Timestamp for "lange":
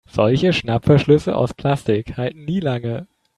2.59-3.05